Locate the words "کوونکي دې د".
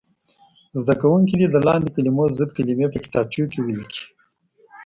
1.01-1.55